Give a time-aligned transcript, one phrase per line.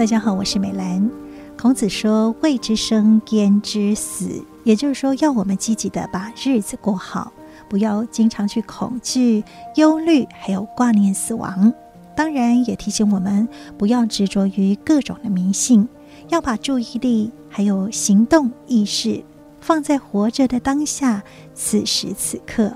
[0.00, 1.10] 大家好，我是美兰。
[1.58, 7.30] 孔子说：“未之生，焉知死？”也就是说，要我们积极的把日子过好，
[7.68, 9.44] 不要经常去恐惧、
[9.76, 11.70] 忧虑，还有挂念死亡。
[12.16, 15.86] 当然，也提醒我们不要执着于各种的迷信，
[16.30, 19.22] 要把注意力还有行动意识
[19.60, 21.22] 放在活着的当下，
[21.54, 22.72] 此时此刻。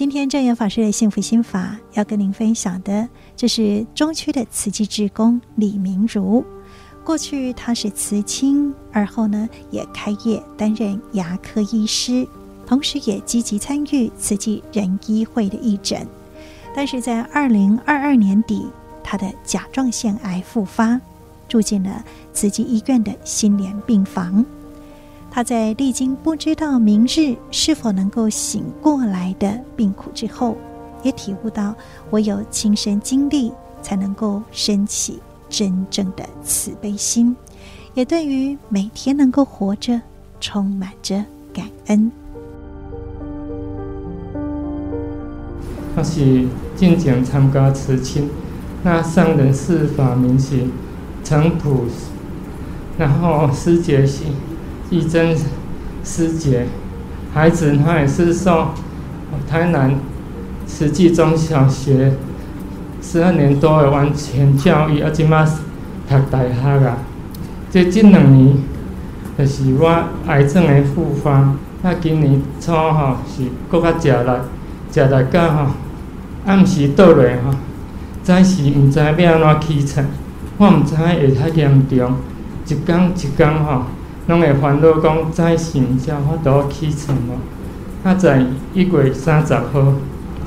[0.00, 3.06] 今天证严法师的幸福心法要跟您分享的，
[3.36, 6.42] 这是中区的慈济志工李明如。
[7.04, 12.26] 过去他是慈亲，而后呢也开业担任牙科医师，
[12.66, 16.06] 同时也积极参与慈济人医会的义诊。
[16.74, 18.66] 但是在二零二二年底，
[19.04, 20.98] 他的甲状腺癌复发，
[21.46, 24.42] 住进了慈济医院的心联病房。
[25.32, 30.56] 他在历经不知道明日是否能够醒过来的病苦之后，
[31.04, 31.72] 也体悟到
[32.10, 37.36] 唯有亲身经历，才能够升起真正的慈悲心，
[37.94, 40.00] 也对于每天能够活着
[40.40, 42.10] 充满着感恩。
[45.94, 48.28] 他是进前参加慈亲，
[48.82, 50.64] 那上人是法明是
[51.22, 51.84] 陈普，
[52.98, 54.24] 然后师姐是。
[54.90, 55.36] 义珍
[56.02, 56.66] 师姐，
[57.32, 58.70] 孩子他也是受
[59.48, 59.94] 台南
[60.66, 62.14] 慈济中小学
[63.00, 66.98] 十二年多的完全教育，啊，即马读大学啊。
[67.70, 68.56] 这近两年
[69.38, 74.30] 就是我癌症的复发，那今年初吼是搁较食力，
[74.90, 75.66] 食力到吼
[76.46, 77.54] 暗时倒来吼，
[78.24, 80.04] 暂时毋知要安怎起床，
[80.58, 82.16] 我毋知会较严重，
[82.66, 83.82] 一天一天吼。
[84.30, 87.34] 拢会烦恼讲，再行一下我都要起床了。
[88.04, 89.94] 那在一月三十号，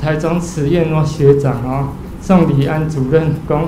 [0.02, 1.89] 台中慈院我学长哦，
[2.22, 3.67] 宋礼安主任讲，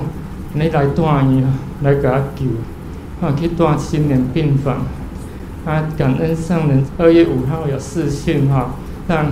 [0.54, 1.44] 你来住院，
[1.82, 2.46] 来给我救，
[3.20, 4.78] 我去住心联病房。
[5.66, 8.70] 啊，感恩上人二月五号有视讯哈，
[9.08, 9.26] 让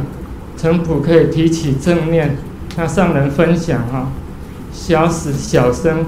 [0.59, 2.37] 陈普可以提起正念，
[2.77, 4.09] 那上人分享哈，
[4.71, 6.05] 小死小生，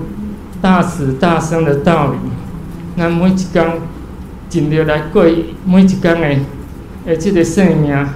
[0.60, 2.18] 大死大生的道理。
[2.96, 3.95] 那每一天。
[4.48, 5.24] 尽力来过
[5.64, 6.28] 每一天的，
[7.06, 8.06] 诶，这个生命，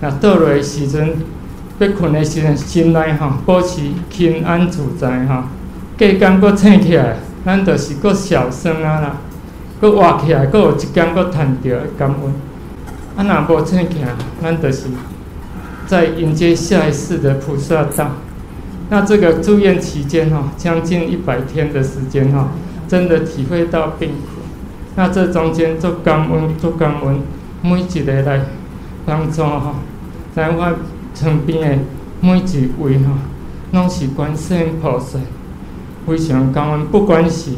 [0.00, 1.14] 那倒落的时阵，
[1.78, 5.44] 要困的时阵，心内吼保持平安自在吼。
[5.98, 9.16] 隔天搁醒起来，咱就是搁小生啊啦，
[9.80, 13.26] 搁活起来，搁有一天搁趁着感恩。
[13.26, 14.08] 啊，若无醒起来，
[14.42, 14.84] 咱就是
[15.86, 18.12] 在迎接下一世的菩萨道。
[18.88, 22.50] 那这个住院期间哈，将近一百天的时间哈，
[22.86, 24.10] 真的体会到病。
[24.96, 27.20] 那这中间做感恩，做感恩，
[27.62, 28.40] 每一个来
[29.04, 29.74] 帮助哈，
[30.34, 30.74] 在我
[31.14, 31.84] 身边的
[32.20, 33.12] 每一位哈，
[33.72, 35.18] 拢是观世音菩萨，
[36.06, 36.86] 非常感恩。
[36.86, 37.52] 不管是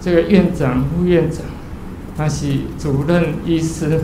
[0.00, 1.42] 这个院长、副院长，
[2.16, 4.00] 还是主任医师，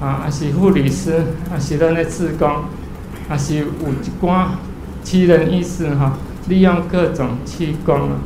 [0.00, 1.20] 啊，还是护理师，
[1.50, 2.48] 还是咱的志工，
[3.28, 4.46] 还是有一寡
[5.02, 6.16] 奇人医师哈，
[6.48, 8.18] 利用各种器官啊、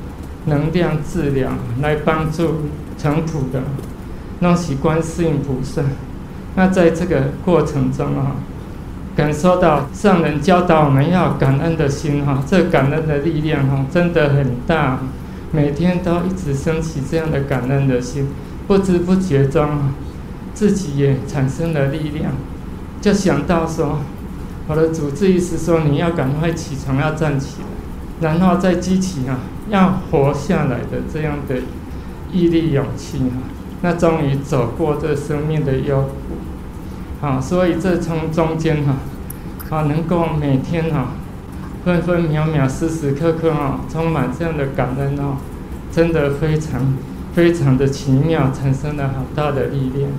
[0.46, 2.62] 能量治疗来帮助。
[2.98, 3.60] 淳朴的，
[4.38, 5.82] 那是观世音菩萨。
[6.54, 8.36] 那在这个过程中啊，
[9.14, 15.00] 感受到上人教导我们要感恩的心哈，这感恩的力量哈，真的很大。
[15.52, 18.28] 每天都一直升起这样的感恩的心，
[18.66, 19.68] 不知不觉中，
[20.54, 22.32] 自己也产生了力量。
[23.02, 23.98] 就想到说，
[24.68, 27.58] 我的主治医师说，你要赶快起床，要站起
[28.20, 31.56] 来，然后再激起啊，要活下来的这样的。
[32.32, 33.36] 毅力、勇气哈，
[33.82, 36.36] 那终于走过这生命的幽谷，
[37.20, 38.96] 好，所以这从中间哈，
[39.70, 41.12] 好能够每天哈，
[41.84, 45.36] 分分秒秒、时时刻刻哈，充满这样的感恩哦，
[45.92, 46.94] 真的非常
[47.32, 50.10] 非常的奇妙，产生了好大的力量。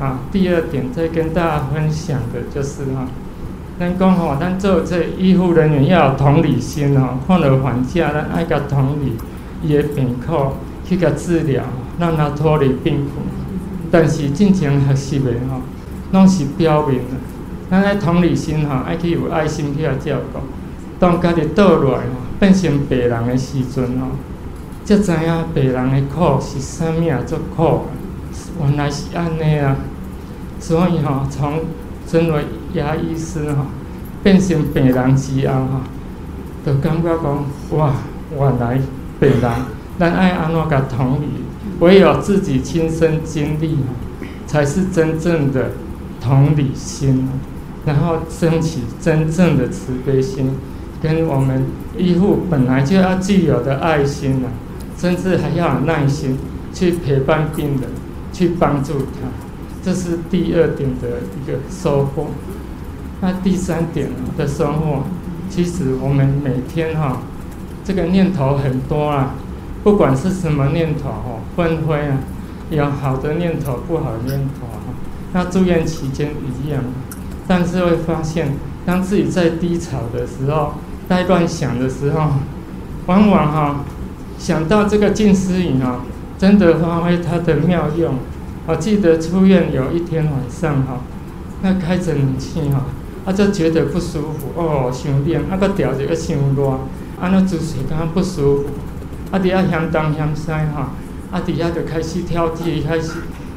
[0.00, 3.06] 啊，第二点再跟大家分享的就是哈，
[3.78, 9.14] 咱讲吼，咱做这医护人员要有同理心哦，看到患者咱爱甲同理，
[9.62, 10.52] 伊的病苦。
[10.84, 11.62] 去甲治疗，
[11.98, 13.22] 让他脱离病苦。
[13.90, 15.62] 但是真正学习的吼，
[16.10, 17.10] 拢是表面的。
[17.70, 20.40] 咱爱同理心吼，爱去有爱心去甲照顾。
[20.98, 24.08] 当家己倒落来吼，变成病人的时阵吼，
[24.84, 27.20] 才知影病人的苦是啥物啊？
[27.24, 27.82] 足苦，
[28.60, 29.76] 原来是安尼啊！
[30.58, 31.60] 所以吼，从
[32.06, 33.66] 身为牙医师吼，
[34.22, 35.80] 变成病人之后吼，
[36.64, 37.44] 就感觉讲
[37.78, 37.92] 哇，
[38.38, 38.80] 原来
[39.20, 39.50] 病人。
[39.98, 41.26] 但爱安怎个同理，
[41.80, 43.76] 唯有自己亲身经历，
[44.46, 45.72] 才是真正的
[46.20, 47.28] 同理心，
[47.84, 50.50] 然后升起真正的慈悲心，
[51.02, 51.66] 跟我们
[51.96, 54.48] 医护本来就要具有的爱心啊，
[54.96, 56.38] 甚至还要有耐心
[56.72, 57.90] 去陪伴病人，
[58.32, 59.28] 去帮助他。
[59.84, 62.28] 这是第二点的一个收获。
[63.24, 65.04] 那第三点的收获，
[65.48, 67.22] 其实我们每天哈，
[67.84, 69.36] 这个念头很多啊，
[69.84, 72.18] 不管是什么念头哈，纷飞啊，
[72.68, 74.92] 有好的念头，不好的念头哈。
[75.32, 76.30] 那住院期间
[76.66, 76.82] 一样，
[77.46, 80.72] 但是会发现，当自己在低潮的时候，
[81.08, 82.32] 在乱想的时候，
[83.06, 83.84] 往往哈
[84.36, 86.00] 想到这个静思语哈，
[86.38, 88.14] 真的发挥它的妙用。
[88.66, 90.98] 我记得出院有一天晚上哈，
[91.62, 92.82] 那开着冷气哈，
[93.24, 96.66] 啊就觉得不舒服哦，伤冷，啊个调子又伤热，
[97.20, 98.64] 啊那姿势刚刚不舒服，
[99.30, 100.90] 啊底下向东向西哈，
[101.30, 103.12] 啊底下就开始挑剔，开始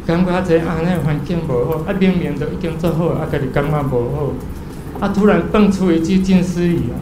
[0.05, 6.95] 感觉这安尼环境无好，啊明明都已经做好，啊家己感觉无好，啊突然蹦出一句静思语啊，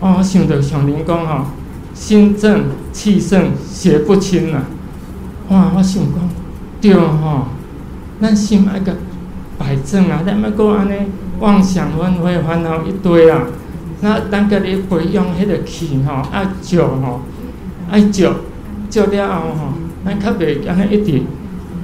[0.00, 1.46] 哦我想到上人讲哈，
[1.92, 4.64] 心正气盛邪不侵啊，
[5.50, 6.28] 哇我想讲。
[6.80, 7.46] 对吼，
[8.20, 8.96] 咱心爱个
[9.56, 10.94] 摆正啊，咱莫搁安尼
[11.42, 13.40] 妄想纷飞烦恼一堆啊。
[14.00, 17.20] 那咱家己培养迄个气吼，爱足吼，
[17.90, 18.28] 爱足
[18.88, 19.72] 足了后吼，
[20.04, 21.22] 咱较袂安尼一直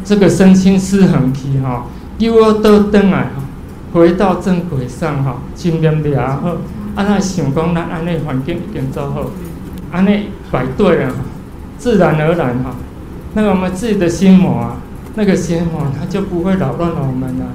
[0.04, 1.82] 这个身心失衡去吼，
[2.18, 3.42] 又要倒转来吼，
[4.00, 6.56] 回到正轨上吼，真念也好。
[6.94, 9.26] 啊，咱想讲咱安尼环境已经做好，
[9.90, 11.12] 安尼摆对了，
[11.78, 12.76] 自然而然哈。
[13.34, 14.76] 那个我们自己的心魔啊。
[15.14, 17.46] 那个心魔，它就不会扰乱了我们了。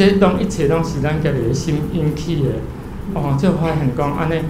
[0.00, 2.48] 这东一切拢是，咱家己的心引起的，
[3.12, 4.16] 哦，就会很光。
[4.16, 4.40] 安尼，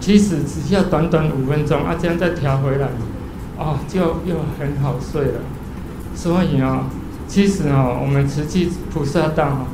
[0.00, 2.88] 其实只需要短短五分钟，啊，这样再调回来，
[3.58, 5.40] 哦，就又很好睡了。
[6.14, 6.84] 所以哦，
[7.28, 9.66] 其实哦，我们慈济菩萨道哦，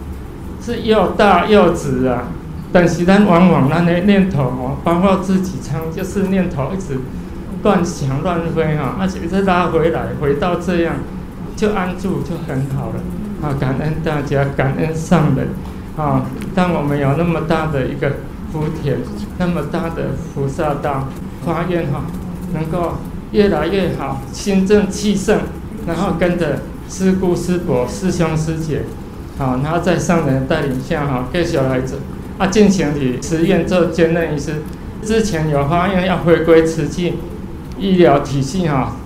[0.61, 2.25] 是又大又直啊。
[2.73, 6.99] 但是咱往往那些念头哦，包括自己唱，就是念头一直
[7.63, 10.97] 乱想乱飞哈，而且再拉回来，回到这样。
[11.55, 12.95] 就安住就很好了，
[13.43, 15.49] 啊，感恩大家，感恩上人，
[15.97, 18.17] 啊，当我们有那么大的一个
[18.53, 18.99] 福田，
[19.39, 21.09] 那么大的菩萨道，
[21.45, 22.03] 发愿哈，
[22.53, 22.99] 能够
[23.33, 25.39] 越来越好，心正气盛，
[25.87, 28.83] 然后跟着师姑师伯、师兄师姐，
[29.39, 32.01] 好，然后在上人的带领下哈，给小孩子，
[32.39, 34.57] 啊，进行你实验做兼任医师，
[35.03, 37.15] 之前有发愿要回归慈济
[37.79, 38.97] 医疗体系哈。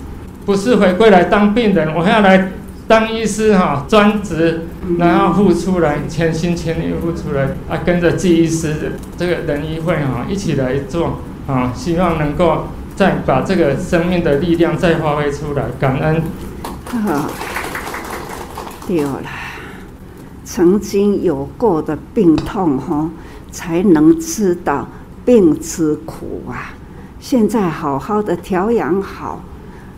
[0.44, 2.50] 不是回归来当病人，我还要来
[2.86, 4.66] 当医师哈，专职，
[4.98, 12.64] 然后付出来，全心全意付出来啊，跟着纪医师的这个仁医会哈一起来做啊，希望能够
[12.94, 16.22] 再把这个生命的力量再发挥出来，感恩。
[16.92, 17.30] 啊，
[18.86, 19.22] 对了，
[20.44, 23.10] 曾经有过的病痛哈，
[23.50, 24.86] 才能知道
[25.24, 26.74] 病之苦啊。
[27.18, 29.40] 现在好好的调养好。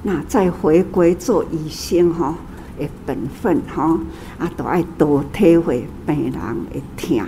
[0.04, 2.32] 那再回归做医生哈，
[2.78, 3.98] 的本分吼，
[4.38, 7.26] 啊，都爱多体会病人的痛，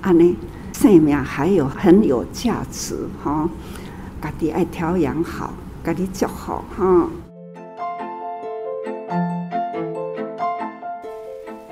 [0.00, 0.36] 安尼
[0.72, 3.48] 生命还有很有价值吼，
[4.22, 5.52] 家己爱调养好，
[5.84, 7.08] 家己做好哈。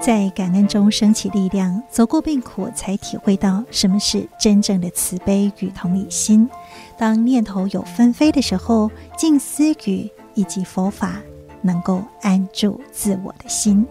[0.01, 6.51] 在感恩中升起力量，走过病苦，才体会到什么是真正的慈悲与同理心。
[6.99, 10.11] 当念头有纷飞的时候，静思语。
[10.35, 11.17] 以及佛法
[11.63, 13.87] 能够安住自我的心。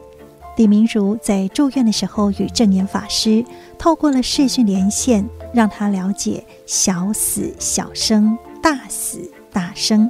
[0.58, 3.44] 李明如在住院的时候与正言法师
[3.80, 10.10] 透过了视讯连线，让他了解小死小生，大死大生。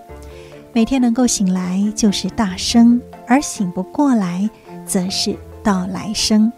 [0.73, 4.49] 每天能够醒来就是大生，而醒不过来
[4.85, 6.51] 则是到来生。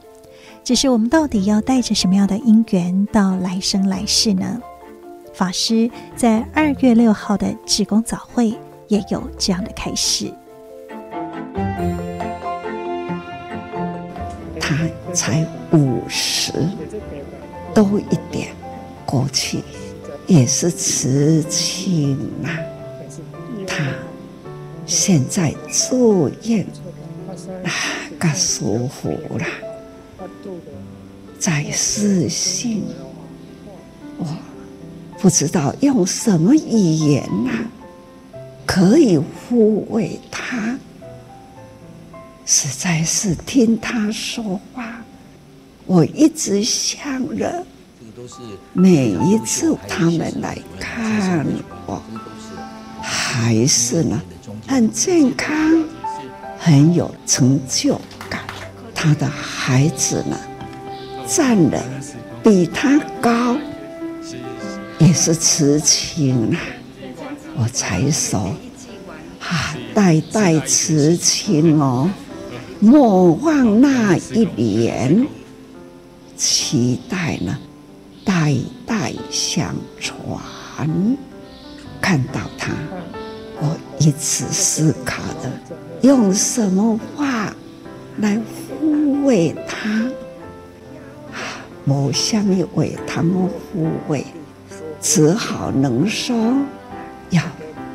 [0.63, 4.62] 只是我们到底要带着什么样的因缘到来生来世呢？
[5.33, 8.57] 法师在二月六号的志工早会。
[8.89, 10.31] 也有这样的开始。
[14.65, 14.77] 他
[15.13, 16.53] 才五十
[17.74, 18.55] 多一点，
[19.05, 19.60] 过去
[20.25, 22.50] 也是慈亲呐。
[23.67, 23.84] 他
[24.86, 26.65] 现在住院
[27.65, 27.70] 啊，
[28.17, 29.46] 更舒服了。
[31.38, 32.84] 在世信，
[34.17, 34.25] 我
[35.20, 37.51] 不知道用什么语言呐、
[38.65, 40.79] 可以抚慰他，
[42.45, 45.01] 实在是听他说话，
[45.85, 47.65] 我一直想着，
[48.73, 51.45] 每一次他们来看
[51.85, 52.01] 我，
[53.01, 54.21] 还是呢
[54.67, 55.55] 很健康，
[56.59, 58.41] 很有成就感。
[58.93, 60.38] 他的孩子呢，
[61.27, 61.81] 站的
[62.43, 63.57] 比他高，
[65.00, 66.59] 也是慈亲啊。
[67.55, 68.55] 我才说，
[69.39, 72.09] 啊，代代慈亲哦，
[72.85, 75.25] 莫忘那一年，
[76.35, 77.57] 期待呢，
[78.25, 78.53] 代
[78.85, 80.37] 代相传。
[82.01, 82.73] 看到他，
[83.61, 85.49] 我一直思考的，
[86.01, 87.55] 用什么话
[88.17, 90.05] 来抚慰他？
[91.85, 94.25] 某下面为他们抚慰，
[94.99, 96.35] 只好能说
[97.29, 97.41] 要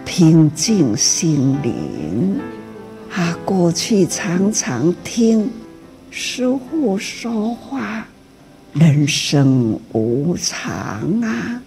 [0.07, 2.41] 平静心灵。
[3.11, 5.51] 啊，过去常常听
[6.11, 8.07] 师父说话，
[8.73, 11.63] 人生无常啊。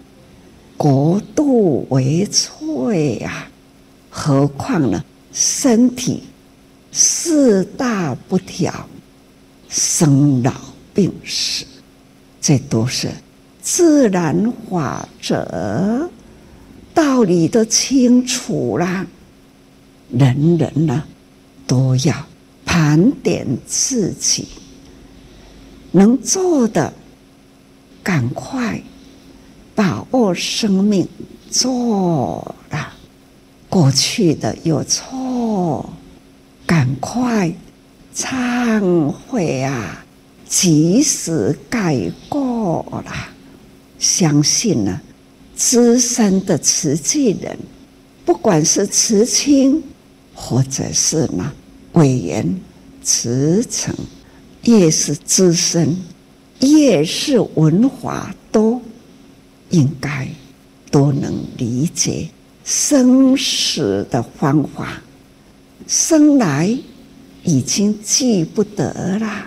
[0.76, 3.46] 国度为脆呀，
[4.10, 5.04] 何况呢？
[5.32, 6.24] 身体
[6.90, 8.88] 四大不调，
[9.68, 10.52] 生老
[10.92, 11.64] 病死，
[12.40, 13.08] 这都是
[13.60, 16.10] 自然法则，
[16.92, 19.06] 道理都清楚啦。
[20.10, 21.02] 人人呢，
[21.66, 22.26] 都要
[22.64, 24.48] 盘点自己，
[25.90, 26.92] 能做的，
[28.02, 28.82] 赶快。
[29.74, 31.08] 把握生命，
[31.50, 32.92] 做了
[33.70, 35.90] 过去的有错，
[36.66, 37.50] 赶快
[38.14, 40.04] 忏悔啊！
[40.46, 43.12] 及时改过了。
[43.98, 45.00] 相信呢，
[45.56, 47.58] 资深的慈济人，
[48.26, 49.82] 不管是慈亲，
[50.34, 51.52] 或者是呢
[51.92, 52.60] 委员、
[53.02, 53.94] 慈诚，
[54.64, 55.96] 越是资深，
[56.60, 58.80] 越是文化多。
[59.70, 60.28] 应该
[60.90, 62.28] 都能理解
[62.62, 65.00] 生死的方法，
[65.86, 66.78] 生来
[67.42, 69.46] 已经记不得了，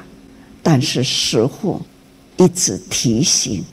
[0.63, 1.79] 但是师父
[2.37, 3.63] 一直提醒，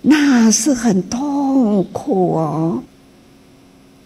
[0.00, 2.82] 那是很痛苦哦。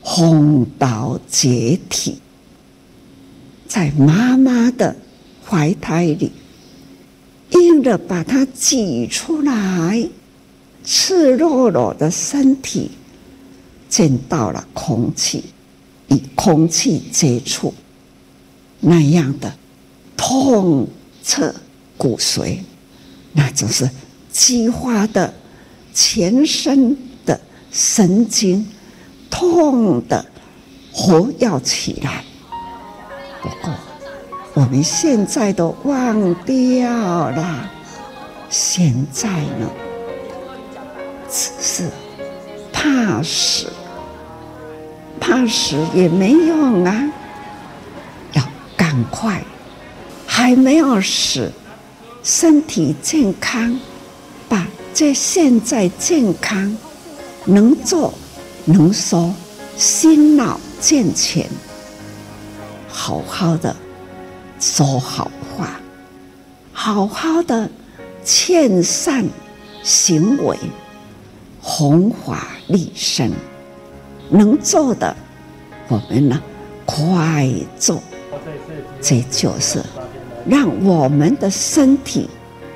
[0.03, 2.19] 红豆解体，
[3.75, 4.95] 在妈妈的
[5.45, 6.31] 怀胎里，
[7.51, 10.09] 硬的把它挤出来。
[10.85, 12.93] 赤裸裸的身体
[13.89, 15.43] 见到了空气，
[16.07, 17.75] 与空气接触，
[18.79, 19.53] 那样的
[20.17, 20.87] 痛
[21.25, 21.53] 彻
[21.99, 22.59] 骨髓，
[23.33, 23.91] 那就是
[24.31, 25.35] 激发的
[25.93, 27.41] 全身的
[27.73, 28.65] 神经
[29.29, 30.25] 痛的
[30.93, 32.25] 活跃起来。
[33.45, 33.75] 不过
[34.55, 36.89] 我们现在都忘掉
[37.29, 37.71] 了，
[38.49, 39.69] 现在呢？
[41.29, 41.91] 只是
[42.73, 43.67] 怕死，
[45.21, 47.13] 怕死也没用啊！
[48.33, 48.43] 要
[48.75, 49.45] 赶快，
[50.27, 51.53] 还没有死，
[52.23, 53.79] 身体健康，
[54.49, 56.75] 把这现在健康
[57.45, 58.15] 能做
[58.65, 59.35] 能说，
[59.77, 61.47] 心脑健全，
[63.07, 63.77] 好好的
[64.59, 65.79] 说好话，
[66.73, 67.69] 好好的
[68.25, 69.29] 劝善
[69.83, 70.57] 行为。
[71.61, 73.31] 弘法利生，
[74.31, 75.15] 能做的，
[75.89, 76.41] 我们呢，
[76.87, 77.47] 快
[77.79, 78.03] 做。
[79.03, 79.83] 这就是
[80.49, 82.31] 让我们的身体、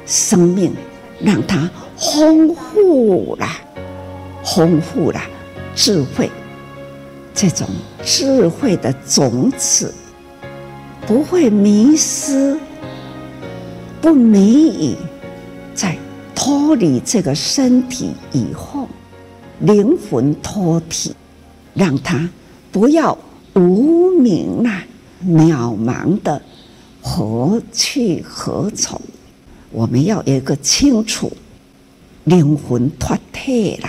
[0.05, 0.75] 生命，
[1.23, 3.47] 让它丰富了，
[4.45, 5.19] 丰富了
[5.75, 6.31] 智慧。
[7.33, 7.67] 这种
[8.05, 9.95] 智慧的种子
[11.09, 12.55] 不会迷失，
[13.99, 14.97] 不迷语，
[15.75, 15.97] 在。
[16.35, 18.87] 脱离这个身体以后，
[19.59, 21.15] 灵魂脱体，
[21.75, 22.29] 让他
[22.71, 23.17] 不要
[23.55, 24.85] 无明啊，
[25.27, 26.41] 渺茫的
[27.03, 29.01] 何去何从？
[29.73, 31.33] 我们要有一个清楚，
[32.25, 33.89] 灵魂脱体了，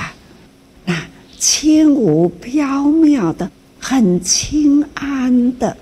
[0.85, 1.05] 那
[1.37, 5.77] 轻无缥缈的，很轻安的，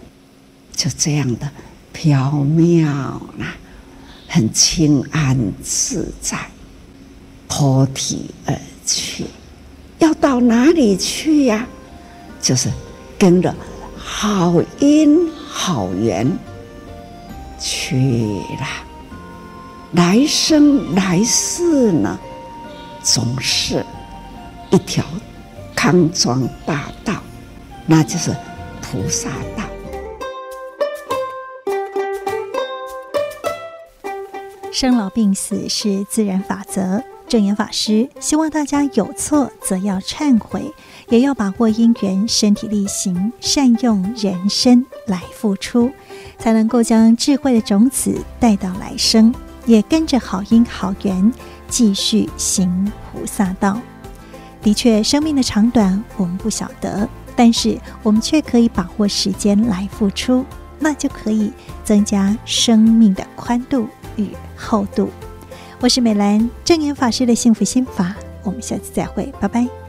[0.77, 1.49] 就这样的
[1.91, 2.85] 缥缈
[3.39, 3.55] 啦，
[4.27, 6.37] 很轻安自在。
[7.49, 8.55] 脱体而
[8.85, 9.25] 去，
[9.97, 11.65] 要到哪里去呀？
[12.39, 12.69] 就是
[13.17, 13.55] 跟着
[13.97, 16.29] 好因好缘
[17.59, 17.95] 去
[18.59, 18.67] 了。
[19.93, 22.19] 来生来世呢，
[23.01, 23.83] 总是
[24.69, 25.03] 一条
[25.73, 27.15] 康庄大道，
[27.87, 28.35] 那就是
[28.81, 29.63] 菩萨道。
[34.79, 37.03] 生老病死是自然法则。
[37.27, 40.71] 证严法师希望大家有错则要忏悔，
[41.09, 45.91] 也要把握因缘，身体力行，善用人生来付出，
[46.37, 49.33] 才能够将智慧的种子带到来生，
[49.65, 51.33] 也跟着好因好缘
[51.67, 53.81] 继续行菩萨道。
[54.61, 60.45] 的确，生命的长短我们不晓得，但是我们却可以把握时间来付出，
[60.77, 61.51] 那就可以
[61.83, 65.09] 增加生命的宽度与厚度。
[65.79, 69.86] 我是美兰，正言法师的幸福心法，我们下次再会，拜拜。